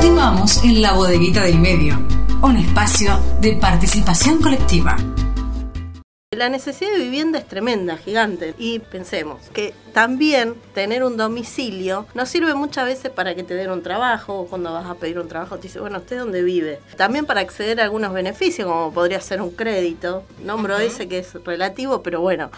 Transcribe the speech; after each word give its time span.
Continuamos 0.00 0.64
en 0.64 0.80
la 0.80 0.94
bodeguita 0.94 1.42
del 1.42 1.58
medio, 1.58 1.94
un 2.40 2.56
espacio 2.56 3.20
de 3.42 3.56
participación 3.56 4.40
colectiva. 4.40 4.96
La 6.34 6.48
necesidad 6.48 6.92
de 6.92 7.04
vivienda 7.04 7.38
es 7.38 7.46
tremenda, 7.46 7.98
gigante. 7.98 8.54
Y 8.56 8.78
pensemos 8.78 9.50
que 9.52 9.74
también 9.92 10.54
tener 10.72 11.04
un 11.04 11.18
domicilio 11.18 12.06
nos 12.14 12.30
sirve 12.30 12.54
muchas 12.54 12.86
veces 12.86 13.10
para 13.10 13.34
que 13.34 13.42
te 13.42 13.52
den 13.52 13.70
un 13.70 13.82
trabajo, 13.82 14.38
o 14.38 14.46
cuando 14.46 14.72
vas 14.72 14.86
a 14.86 14.94
pedir 14.94 15.18
un 15.18 15.28
trabajo 15.28 15.56
te 15.56 15.64
dice, 15.64 15.80
bueno, 15.80 15.98
¿usted 15.98 16.18
dónde 16.18 16.42
vive? 16.42 16.80
También 16.96 17.26
para 17.26 17.42
acceder 17.42 17.78
a 17.80 17.84
algunos 17.84 18.14
beneficios, 18.14 18.66
como 18.66 18.94
podría 18.94 19.20
ser 19.20 19.42
un 19.42 19.50
crédito. 19.50 20.24
Nombro 20.42 20.78
ese 20.78 21.08
que 21.08 21.18
es 21.18 21.34
relativo, 21.44 22.02
pero 22.02 22.22
bueno, 22.22 22.50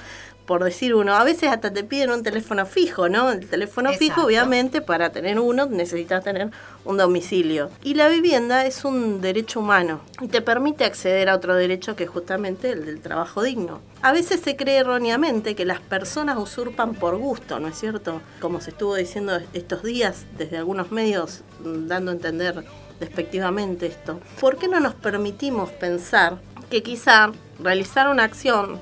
por 0.46 0.64
decir 0.64 0.94
uno, 0.94 1.14
a 1.14 1.24
veces 1.24 1.50
hasta 1.50 1.72
te 1.72 1.84
piden 1.84 2.10
un 2.10 2.22
teléfono 2.22 2.66
fijo, 2.66 3.08
¿no? 3.08 3.30
El 3.30 3.48
teléfono 3.48 3.92
fijo, 3.92 4.24
obviamente, 4.26 4.80
para 4.80 5.10
tener 5.10 5.38
uno 5.38 5.66
necesitas 5.66 6.24
tener 6.24 6.50
un 6.84 6.96
domicilio. 6.96 7.70
Y 7.82 7.94
la 7.94 8.08
vivienda 8.08 8.66
es 8.66 8.84
un 8.84 9.20
derecho 9.20 9.60
humano 9.60 10.00
y 10.20 10.28
te 10.28 10.42
permite 10.42 10.84
acceder 10.84 11.28
a 11.28 11.36
otro 11.36 11.54
derecho 11.54 11.96
que 11.96 12.04
es 12.04 12.10
justamente 12.10 12.70
el 12.70 12.84
del 12.84 13.00
trabajo 13.00 13.42
digno. 13.42 13.80
A 14.02 14.12
veces 14.12 14.40
se 14.40 14.56
cree 14.56 14.78
erróneamente 14.78 15.54
que 15.54 15.64
las 15.64 15.80
personas 15.80 16.38
usurpan 16.38 16.94
por 16.94 17.16
gusto, 17.16 17.60
¿no 17.60 17.68
es 17.68 17.78
cierto? 17.78 18.20
Como 18.40 18.60
se 18.60 18.70
estuvo 18.70 18.96
diciendo 18.96 19.38
estos 19.52 19.82
días 19.82 20.26
desde 20.36 20.58
algunos 20.58 20.90
medios 20.90 21.42
mm, 21.60 21.86
dando 21.86 22.10
a 22.10 22.14
entender 22.14 22.64
despectivamente 22.98 23.86
esto. 23.86 24.20
¿Por 24.40 24.58
qué 24.58 24.68
no 24.68 24.80
nos 24.80 24.94
permitimos 24.94 25.70
pensar 25.70 26.38
que 26.70 26.82
quizá 26.82 27.32
realizar 27.60 28.08
una 28.08 28.24
acción 28.24 28.80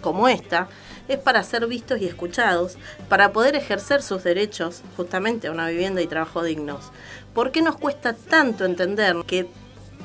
como 0.00 0.28
esta 0.28 0.68
es 1.08 1.18
para 1.18 1.42
ser 1.42 1.66
vistos 1.66 2.00
y 2.00 2.06
escuchados, 2.06 2.76
para 3.08 3.32
poder 3.32 3.54
ejercer 3.54 4.02
sus 4.02 4.24
derechos 4.24 4.82
justamente 4.96 5.46
a 5.46 5.52
una 5.52 5.68
vivienda 5.68 6.02
y 6.02 6.06
trabajo 6.06 6.42
dignos. 6.42 6.90
¿Por 7.34 7.52
qué 7.52 7.62
nos 7.62 7.76
cuesta 7.76 8.14
tanto 8.14 8.64
entender 8.64 9.16
que 9.26 9.46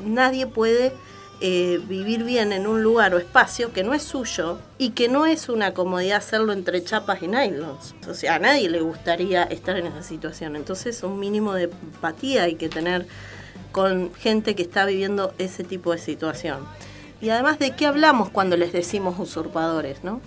nadie 0.04 0.48
puede 0.48 0.94
eh, 1.44 1.80
vivir 1.88 2.24
bien 2.24 2.54
en 2.54 2.68
un 2.68 2.84
lugar 2.84 3.16
o 3.16 3.18
espacio 3.18 3.74
que 3.74 3.84
no 3.84 3.96
es 3.96 4.04
suyo 4.04 4.60
y 4.78 4.92
que 4.92 5.10
no 5.10 5.26
es 5.26 5.50
una 5.50 5.74
comodidad 5.74 6.18
hacerlo 6.18 6.54
entre 6.54 6.84
chapas 6.84 7.24
y 7.24 7.28
nylons. 7.28 7.96
O 8.08 8.14
sea, 8.14 8.36
a 8.36 8.40
nadie 8.40 8.70
le 8.70 8.80
gustaría 8.82 9.42
estar 9.46 9.76
en 9.76 9.88
esa 9.88 10.04
situación. 10.04 10.56
Entonces, 10.56 11.02
un 11.02 11.20
mínimo 11.20 11.56
de 11.56 11.64
empatía 11.64 12.44
hay 12.44 12.58
que 12.58 12.70
tener 12.70 13.08
con 13.72 14.14
gente 14.14 14.54
que 14.54 14.62
está 14.62 14.86
viviendo 14.86 15.34
ese 15.40 15.64
tipo 15.64 15.92
de 15.92 15.98
situación. 15.98 16.60
Y 17.22 17.30
además, 17.30 17.60
¿de 17.60 17.72
qué 17.76 17.86
hablamos 17.86 18.30
cuando 18.30 18.58
les 18.58 18.74
decimos 18.74 19.20
usurpadores, 19.20 20.04
no? 20.04 20.22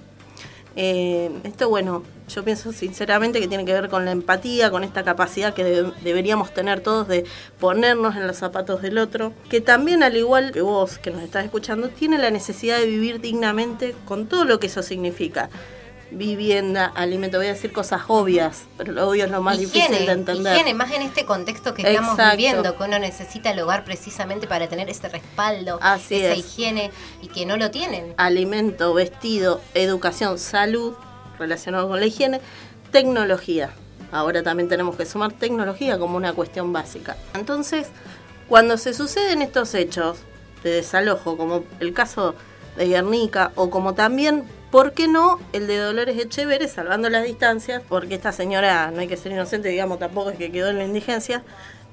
Eh, 0.77 1.31
esto, 1.45 1.69
bueno, 1.69 2.03
yo 2.29 2.45
pienso 2.45 2.73
sinceramente 2.73 3.41
que 3.41 3.47
tiene 3.47 3.65
que 3.65 3.73
ver 3.73 3.89
con 3.89 4.05
la 4.05 4.11
empatía, 4.11 4.71
con 4.71 4.83
esta 4.83 5.05
capacidad 5.05 5.55
que 5.55 5.65
deberíamos 6.03 6.53
tener 6.53 6.81
todos 6.81 7.07
de 7.07 7.25
ponernos 7.61 8.17
en 8.17 8.27
los 8.27 8.37
zapatos 8.37 8.83
del 8.83 8.99
otro, 8.99 9.33
que 9.49 9.61
también 9.61 10.03
al 10.03 10.17
igual 10.17 10.53
que 10.53 10.63
vos 10.63 10.99
que 10.99 11.11
nos 11.11 11.23
estás 11.23 11.45
escuchando, 11.45 11.89
tiene 11.91 12.19
la 12.19 12.31
necesidad 12.31 12.79
de 12.79 12.87
vivir 12.87 13.21
dignamente 13.21 13.95
con 14.05 14.27
todo 14.27 14.45
lo 14.45 14.59
que 14.59 14.67
eso 14.67 14.83
significa 14.83 15.49
vivienda, 16.15 16.87
alimento. 16.95 17.39
Voy 17.39 17.47
a 17.47 17.53
decir 17.53 17.73
cosas 17.73 18.03
obvias, 18.09 18.65
pero 18.77 18.93
lo 18.93 19.09
obvio 19.09 19.25
es 19.25 19.31
lo 19.31 19.43
más 19.43 19.59
difícil 19.59 20.07
de 20.07 20.13
entender. 20.13 20.55
Higiene, 20.55 20.75
más 20.75 20.91
en 20.93 21.03
este 21.03 21.25
contexto 21.25 21.75
que 21.75 21.83
estamos 21.83 22.17
viviendo, 22.17 22.77
que 22.77 22.83
uno 22.83 22.99
necesita 22.99 23.51
el 23.51 23.61
hogar 23.61 23.85
precisamente 23.85 24.47
para 24.47 24.69
tener 24.69 24.89
ese 24.89 25.09
respaldo, 25.09 25.79
esa 25.81 26.35
higiene 26.35 26.91
y 27.23 27.29
que 27.29 27.47
no 27.47 27.57
lo 27.57 27.71
tienen. 27.71 28.15
Alimento, 28.17 28.95
vestido, 28.95 29.61
educación, 29.75 30.39
salud 30.39 30.95
relacionado 31.39 31.89
con 31.89 32.01
la 32.01 32.07
higiene, 32.07 32.41
tecnología. 32.91 33.71
Ahora 34.13 34.43
también 34.43 34.69
tenemos 34.69 34.97
que 34.97 35.07
sumar 35.07 35.33
tecnología 35.33 35.99
como 35.99 36.17
una 36.17 36.33
cuestión 36.33 36.73
básica. 36.73 37.17
Entonces, 37.35 37.89
cuando 38.49 38.77
se 38.77 38.95
suceden 38.95 39.43
estos 39.43 39.75
hechos 39.75 40.19
de 40.63 40.71
desalojo, 40.71 41.37
como 41.37 41.65
el 41.81 41.93
caso 41.93 42.35
de 42.77 42.87
Guernica, 42.87 43.53
o 43.55 43.71
como 43.71 43.95
también 43.95 44.45
¿Por 44.75 44.93
qué 44.93 45.07
no 45.07 45.39
el 45.53 45.69
de 45.69 45.79
Dolores 45.79 46.19
Echeverre, 46.19 46.67
salvando 46.67 47.09
las 47.09 47.23
distancias? 47.23 47.81
Porque 47.89 48.17
esta 48.17 48.33
señora, 48.33 48.91
no 48.91 49.03
hay 49.03 49.07
que 49.07 49.17
ser 49.17 49.31
inocente, 49.31 49.69
digamos, 49.69 50.01
tampoco 50.01 50.31
es 50.31 50.37
que 50.37 50.51
quedó 50.51 50.69
en 50.71 50.79
la 50.79 50.85
indigencia, 50.85 51.45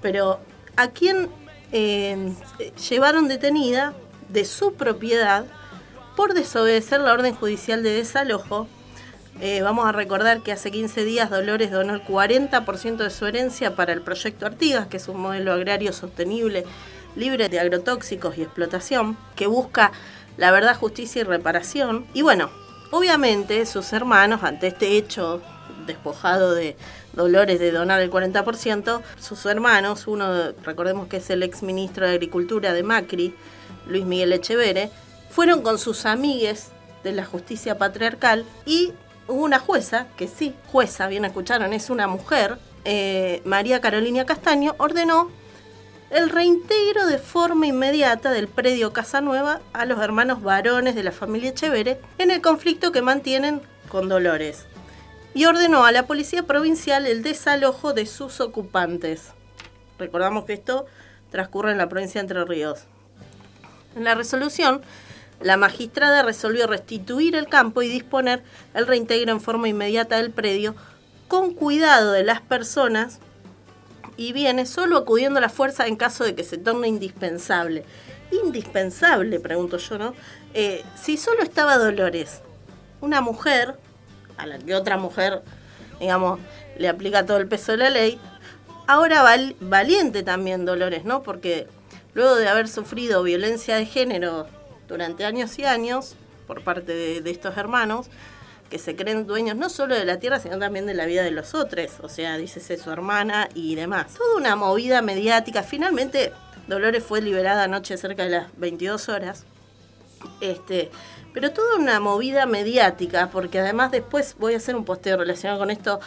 pero 0.01 0.39
¿a 0.77 0.87
quién 0.87 1.29
eh, 1.73 2.33
llevaron 2.89 3.27
detenida 3.27 3.93
de 4.29 4.45
su 4.45 4.73
propiedad 4.73 5.45
por 6.15 6.33
desobedecer 6.33 7.01
la 7.01 7.13
orden 7.13 7.35
judicial 7.35 7.83
de 7.83 7.91
desalojo? 7.91 8.65
Eh, 9.41 9.61
vamos 9.61 9.85
a 9.85 9.91
recordar 9.91 10.41
que 10.41 10.51
hace 10.51 10.71
15 10.71 11.03
días 11.03 11.29
Dolores 11.29 11.69
donó 11.69 11.93
el 11.93 12.03
40% 12.03 12.97
de 12.97 13.11
su 13.11 13.27
herencia 13.27 13.75
para 13.75 13.93
el 13.93 14.01
proyecto 14.01 14.47
Artigas, 14.47 14.87
que 14.87 14.97
es 14.97 15.07
un 15.07 15.21
modelo 15.21 15.53
agrario 15.53 15.93
sostenible, 15.93 16.65
libre 17.15 17.47
de 17.47 17.59
agrotóxicos 17.59 18.39
y 18.39 18.41
explotación, 18.41 19.17
que 19.35 19.45
busca 19.45 19.91
la 20.37 20.51
verdad, 20.51 20.75
justicia 20.75 21.21
y 21.21 21.23
reparación. 21.23 22.05
Y 22.13 22.21
bueno, 22.21 22.49
Obviamente 22.91 23.65
sus 23.65 23.93
hermanos, 23.93 24.43
ante 24.43 24.67
este 24.67 24.97
hecho 24.97 25.41
despojado 25.87 26.53
de 26.53 26.75
Dolores 27.13 27.59
de 27.59 27.71
donar 27.71 28.01
el 28.01 28.11
40%, 28.11 29.01
sus 29.19 29.45
hermanos, 29.45 30.07
uno 30.07 30.51
recordemos 30.63 31.07
que 31.07 31.17
es 31.17 31.29
el 31.29 31.43
ex 31.43 31.63
ministro 31.63 32.05
de 32.05 32.13
Agricultura 32.13 32.73
de 32.73 32.83
Macri, 32.83 33.33
Luis 33.87 34.05
Miguel 34.05 34.33
Echeverre, 34.33 34.91
fueron 35.29 35.61
con 35.61 35.77
sus 35.77 36.05
amigues 36.05 36.67
de 37.03 37.13
la 37.13 37.25
justicia 37.25 37.77
patriarcal 37.77 38.45
y 38.65 38.91
hubo 39.27 39.43
una 39.43 39.59
jueza, 39.59 40.07
que 40.17 40.27
sí, 40.27 40.53
jueza, 40.67 41.07
bien 41.07 41.23
escucharon, 41.23 41.71
es 41.73 41.89
una 41.89 42.07
mujer, 42.07 42.57
eh, 42.83 43.41
María 43.45 43.79
Carolina 43.79 44.25
Castaño, 44.25 44.75
ordenó 44.77 45.31
el 46.11 46.29
reintegro 46.29 47.05
de 47.05 47.17
forma 47.17 47.67
inmediata 47.67 48.31
del 48.31 48.49
predio 48.49 48.91
Casa 48.91 49.21
Nueva 49.21 49.61
a 49.71 49.85
los 49.85 50.01
hermanos 50.01 50.43
varones 50.43 50.93
de 50.93 51.03
la 51.03 51.13
familia 51.13 51.51
Echeverre 51.51 52.01
en 52.17 52.31
el 52.31 52.41
conflicto 52.41 52.91
que 52.91 53.01
mantienen 53.01 53.61
con 53.87 54.09
Dolores 54.09 54.65
y 55.33 55.45
ordenó 55.45 55.85
a 55.85 55.93
la 55.93 56.07
policía 56.07 56.43
provincial 56.43 57.07
el 57.07 57.23
desalojo 57.23 57.93
de 57.93 58.05
sus 58.05 58.41
ocupantes. 58.41 59.29
Recordamos 59.97 60.43
que 60.43 60.51
esto 60.51 60.85
transcurre 61.29 61.71
en 61.71 61.77
la 61.77 61.87
provincia 61.87 62.19
de 62.19 62.23
Entre 62.23 62.43
Ríos. 62.43 62.83
En 63.95 64.03
la 64.03 64.13
resolución, 64.13 64.81
la 65.39 65.55
magistrada 65.55 66.23
resolvió 66.23 66.67
restituir 66.67 67.37
el 67.37 67.47
campo 67.47 67.83
y 67.83 67.87
disponer 67.87 68.43
el 68.73 68.85
reintegro 68.85 69.31
en 69.31 69.39
forma 69.39 69.69
inmediata 69.69 70.17
del 70.17 70.31
predio 70.31 70.75
con 71.29 71.53
cuidado 71.53 72.11
de 72.11 72.25
las 72.25 72.41
personas 72.41 73.21
y 74.21 74.33
viene 74.33 74.67
solo 74.67 74.97
acudiendo 74.97 75.39
a 75.39 75.41
la 75.41 75.49
fuerza 75.49 75.87
en 75.87 75.95
caso 75.95 76.23
de 76.23 76.35
que 76.35 76.43
se 76.43 76.59
torne 76.59 76.87
indispensable. 76.87 77.83
Indispensable, 78.45 79.39
pregunto 79.39 79.77
yo, 79.77 79.97
¿no? 79.97 80.13
Eh, 80.53 80.83
si 80.93 81.17
solo 81.17 81.41
estaba 81.41 81.79
Dolores, 81.79 82.41
una 83.01 83.19
mujer, 83.21 83.77
a 84.37 84.45
la 84.45 84.59
que 84.59 84.75
otra 84.75 84.97
mujer, 84.97 85.41
digamos, 85.99 86.39
le 86.77 86.87
aplica 86.87 87.25
todo 87.25 87.37
el 87.37 87.47
peso 87.47 87.71
de 87.71 87.79
la 87.79 87.89
ley, 87.89 88.19
ahora 88.85 89.25
valiente 89.59 90.21
también 90.21 90.65
Dolores, 90.65 91.03
¿no? 91.03 91.23
Porque 91.23 91.67
luego 92.13 92.35
de 92.35 92.47
haber 92.47 92.67
sufrido 92.67 93.23
violencia 93.23 93.77
de 93.77 93.87
género 93.87 94.45
durante 94.87 95.25
años 95.25 95.57
y 95.57 95.65
años 95.65 96.15
por 96.45 96.63
parte 96.63 97.21
de 97.21 97.31
estos 97.31 97.57
hermanos, 97.57 98.11
que 98.71 98.79
se 98.79 98.95
creen 98.95 99.27
dueños 99.27 99.57
no 99.57 99.69
solo 99.69 99.93
de 99.93 100.05
la 100.05 100.17
tierra, 100.17 100.39
sino 100.39 100.57
también 100.57 100.85
de 100.87 100.93
la 100.93 101.05
vida 101.05 101.23
de 101.23 101.29
los 101.29 101.53
otros. 101.53 101.91
O 102.01 102.09
sea, 102.09 102.37
dícese 102.37 102.77
su 102.77 102.89
hermana 102.89 103.49
y 103.53 103.75
demás. 103.75 104.13
Toda 104.17 104.37
una 104.37 104.55
movida 104.55 105.01
mediática. 105.01 105.61
Finalmente, 105.61 106.31
Dolores 106.67 107.03
fue 107.03 107.21
liberada 107.21 107.63
anoche 107.65 107.97
cerca 107.97 108.23
de 108.23 108.29
las 108.29 108.57
22 108.57 109.09
horas. 109.09 109.43
Este, 110.39 110.89
pero 111.33 111.51
toda 111.51 111.75
una 111.75 111.99
movida 111.99 112.45
mediática, 112.45 113.29
porque 113.29 113.59
además 113.59 113.91
después 113.91 114.35
voy 114.39 114.53
a 114.53 114.57
hacer 114.57 114.75
un 114.77 114.85
posteo 114.85 115.17
relacionado 115.17 115.59
con 115.59 115.69
esto. 115.69 115.99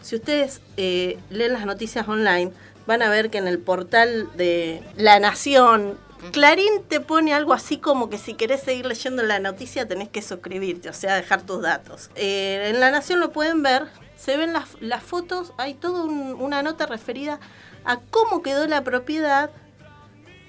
Si 0.00 0.14
ustedes 0.14 0.60
eh, 0.76 1.18
leen 1.28 1.52
las 1.52 1.66
noticias 1.66 2.06
online, 2.06 2.52
van 2.86 3.02
a 3.02 3.10
ver 3.10 3.30
que 3.30 3.38
en 3.38 3.48
el 3.48 3.58
portal 3.58 4.28
de 4.36 4.82
La 4.96 5.18
Nación, 5.18 5.98
Clarín 6.30 6.84
te 6.88 7.00
pone 7.00 7.34
algo 7.34 7.52
así 7.52 7.78
como 7.78 8.08
que 8.08 8.16
si 8.16 8.34
querés 8.34 8.62
seguir 8.62 8.86
leyendo 8.86 9.22
la 9.24 9.40
noticia 9.40 9.88
tenés 9.88 10.08
que 10.08 10.22
suscribirte, 10.22 10.88
o 10.88 10.92
sea, 10.92 11.16
dejar 11.16 11.42
tus 11.42 11.62
datos. 11.62 12.10
Eh, 12.14 12.70
en 12.70 12.78
La 12.80 12.90
Nación 12.92 13.18
lo 13.18 13.32
pueden 13.32 13.62
ver, 13.62 13.88
se 14.16 14.36
ven 14.36 14.52
las, 14.52 15.02
fotos, 15.02 15.52
hay 15.58 15.74
toda 15.74 16.04
una 16.04 16.62
nota 16.62 16.86
referida 16.86 17.40
a 17.84 17.98
cómo 18.10 18.42
quedó 18.42 18.68
la 18.68 18.84
propiedad 18.84 19.50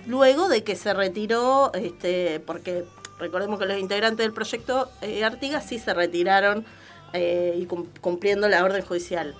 luego 0.05 0.47
de 0.47 0.63
que 0.63 0.75
se 0.75 0.93
retiró, 0.93 1.71
este, 1.73 2.39
porque 2.41 2.85
recordemos 3.17 3.59
que 3.59 3.65
los 3.65 3.79
integrantes 3.79 4.23
del 4.23 4.33
proyecto 4.33 4.91
eh, 5.01 5.23
Artigas 5.23 5.65
sí 5.65 5.79
se 5.79 5.93
retiraron 5.93 6.65
eh, 7.13 7.55
y 7.57 7.65
cumpliendo 7.65 8.47
la 8.47 8.63
orden 8.63 8.83
judicial 8.83 9.35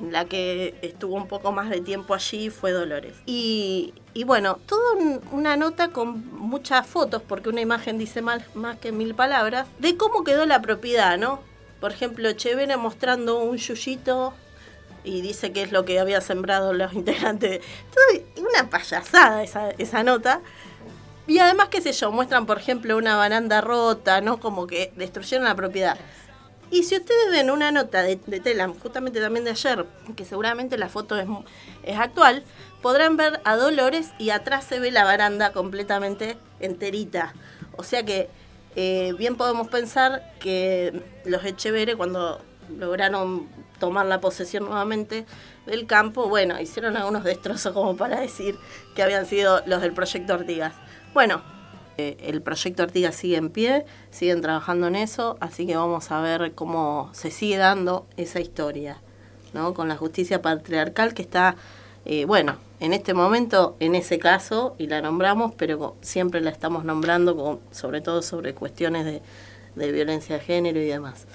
la 0.00 0.24
que 0.24 0.74
estuvo 0.82 1.16
un 1.16 1.28
poco 1.28 1.52
más 1.52 1.70
de 1.70 1.80
tiempo 1.80 2.14
allí 2.14 2.50
fue 2.50 2.72
Dolores. 2.72 3.14
Y, 3.26 3.94
bueno, 4.26 4.58
toda 4.66 5.20
una 5.30 5.56
nota 5.56 5.88
con 5.88 6.26
muchas 6.36 6.86
fotos, 6.86 7.22
porque 7.22 7.48
una 7.48 7.60
imagen 7.60 7.98
dice 7.98 8.22
más, 8.22 8.42
más 8.54 8.78
que 8.78 8.92
mil 8.92 9.14
palabras, 9.14 9.68
de 9.78 9.96
cómo 9.96 10.24
quedó 10.24 10.46
la 10.46 10.62
propiedad, 10.62 11.18
¿no? 11.18 11.40
Por 11.80 11.92
ejemplo, 11.92 12.32
Chevene 12.32 12.76
mostrando 12.76 13.40
un 13.40 13.56
yuyito 13.56 14.34
y 15.04 15.20
dice 15.20 15.52
qué 15.52 15.62
es 15.62 15.72
lo 15.72 15.84
que 15.84 15.98
había 15.98 16.20
sembrado 16.20 16.72
los 16.72 16.92
integrantes. 16.94 17.60
Todo, 17.92 18.46
una 18.48 18.70
payasada 18.70 19.42
esa, 19.42 19.70
esa 19.70 20.02
nota. 20.02 20.40
Y 21.26 21.38
además, 21.38 21.68
qué 21.68 21.80
sé 21.80 21.92
yo, 21.92 22.10
muestran, 22.10 22.46
por 22.46 22.58
ejemplo, 22.58 22.96
una 22.96 23.16
baranda 23.16 23.60
rota, 23.60 24.20
¿no? 24.20 24.40
Como 24.40 24.66
que 24.66 24.92
destruyeron 24.96 25.44
la 25.44 25.54
propiedad. 25.54 25.96
Y 26.72 26.84
si 26.84 26.96
ustedes 26.96 27.30
ven 27.30 27.50
una 27.50 27.70
nota 27.70 28.02
de, 28.02 28.18
de 28.26 28.40
Telam, 28.40 28.72
justamente 28.78 29.20
también 29.20 29.44
de 29.44 29.50
ayer, 29.50 29.84
que 30.16 30.24
seguramente 30.24 30.78
la 30.78 30.88
foto 30.88 31.18
es, 31.18 31.26
es 31.82 31.98
actual, 31.98 32.44
podrán 32.80 33.18
ver 33.18 33.42
a 33.44 33.56
Dolores 33.56 34.12
y 34.18 34.30
atrás 34.30 34.64
se 34.64 34.80
ve 34.80 34.90
la 34.90 35.04
baranda 35.04 35.52
completamente 35.52 36.38
enterita. 36.60 37.34
O 37.76 37.82
sea 37.82 38.04
que 38.06 38.30
eh, 38.74 39.12
bien 39.18 39.36
podemos 39.36 39.68
pensar 39.68 40.32
que 40.40 41.02
los 41.26 41.44
Echeverre, 41.44 41.94
cuando 41.94 42.40
lograron 42.78 43.50
tomar 43.78 44.06
la 44.06 44.22
posesión 44.22 44.64
nuevamente 44.64 45.26
del 45.66 45.86
campo, 45.86 46.30
bueno, 46.30 46.58
hicieron 46.58 46.96
algunos 46.96 47.22
destrozos 47.22 47.74
como 47.74 47.98
para 47.98 48.18
decir 48.18 48.56
que 48.94 49.02
habían 49.02 49.26
sido 49.26 49.62
los 49.66 49.82
del 49.82 49.92
proyecto 49.92 50.32
Ortigas. 50.32 50.72
Bueno, 51.12 51.42
el 52.20 52.42
proyecto 52.42 52.82
Artigas 52.82 53.16
sigue 53.16 53.36
en 53.36 53.50
pie, 53.50 53.84
siguen 54.10 54.40
trabajando 54.40 54.86
en 54.86 54.96
eso, 54.96 55.36
así 55.40 55.66
que 55.66 55.76
vamos 55.76 56.10
a 56.10 56.20
ver 56.20 56.52
cómo 56.54 57.10
se 57.12 57.30
sigue 57.30 57.56
dando 57.56 58.06
esa 58.16 58.40
historia, 58.40 59.00
¿no? 59.52 59.74
Con 59.74 59.88
la 59.88 59.96
justicia 59.96 60.42
patriarcal 60.42 61.14
que 61.14 61.22
está, 61.22 61.56
eh, 62.04 62.24
bueno, 62.24 62.56
en 62.80 62.92
este 62.92 63.14
momento, 63.14 63.76
en 63.80 63.94
ese 63.94 64.18
caso, 64.18 64.74
y 64.78 64.86
la 64.86 65.00
nombramos, 65.00 65.54
pero 65.56 65.96
siempre 66.00 66.40
la 66.40 66.50
estamos 66.50 66.84
nombrando, 66.84 67.60
sobre 67.70 68.00
todo 68.00 68.22
sobre 68.22 68.54
cuestiones 68.54 69.04
de, 69.04 69.22
de 69.76 69.92
violencia 69.92 70.36
de 70.36 70.42
género 70.42 70.80
y 70.80 70.86
demás. 70.86 71.26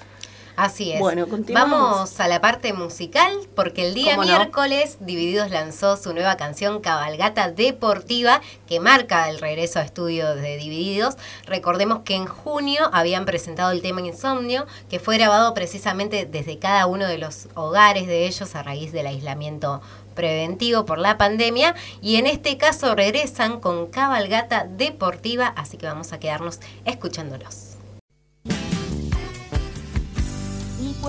Así 0.58 0.90
es. 0.90 0.98
Bueno, 0.98 1.24
Vamos 1.52 2.18
a 2.18 2.26
la 2.26 2.40
parte 2.40 2.72
musical, 2.72 3.30
porque 3.54 3.86
el 3.86 3.94
día 3.94 4.18
miércoles 4.18 4.98
Divididos 4.98 5.50
lanzó 5.52 5.96
su 5.96 6.12
nueva 6.12 6.36
canción 6.36 6.80
Cabalgata 6.80 7.52
Deportiva, 7.52 8.40
que 8.66 8.80
marca 8.80 9.30
el 9.30 9.38
regreso 9.38 9.78
a 9.78 9.82
estudio 9.82 10.34
de 10.34 10.56
Divididos. 10.56 11.14
Recordemos 11.46 12.00
que 12.00 12.16
en 12.16 12.26
junio 12.26 12.90
habían 12.92 13.24
presentado 13.24 13.70
el 13.70 13.82
tema 13.82 14.00
Insomnio, 14.00 14.66
que 14.90 14.98
fue 14.98 15.16
grabado 15.16 15.54
precisamente 15.54 16.26
desde 16.26 16.58
cada 16.58 16.88
uno 16.88 17.06
de 17.06 17.18
los 17.18 17.46
hogares 17.54 18.08
de 18.08 18.26
ellos 18.26 18.56
a 18.56 18.64
raíz 18.64 18.90
del 18.90 19.06
aislamiento 19.06 19.80
preventivo 20.16 20.84
por 20.84 20.98
la 20.98 21.18
pandemia 21.18 21.76
y 22.02 22.16
en 22.16 22.26
este 22.26 22.56
caso 22.56 22.96
regresan 22.96 23.60
con 23.60 23.86
cabalgata 23.86 24.66
deportiva, 24.68 25.46
así 25.56 25.76
que 25.76 25.86
vamos 25.86 26.12
a 26.12 26.18
quedarnos 26.18 26.58
escuchándolos. 26.84 27.67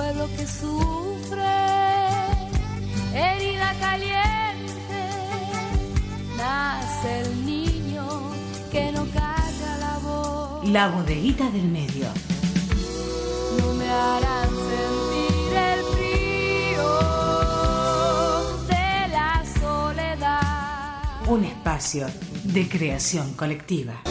Pueblo 0.10 0.30
que 0.36 0.48
sufre, 0.48 1.44
herida 3.14 3.76
caliente, 3.80 5.02
nace 6.36 7.22
el 7.22 7.46
niño 7.46 8.32
que 8.72 8.92
no 8.92 9.06
calla 9.12 9.78
la 9.80 10.00
voz. 10.02 10.68
La 10.68 10.88
bodeguita 10.90 11.52
del 11.52 11.68
medio. 11.68 12.08
No 13.60 13.74
me 13.74 13.88
harán 13.88 14.50
sentir 14.72 15.58
el 15.74 15.84
frío 15.94 16.90
de 18.68 19.08
la 19.12 19.44
soledad. 19.62 21.28
Un 21.28 21.46
espacio 21.46 22.08
de 22.46 22.68
creación 22.68 23.34
colectiva. 23.34 24.02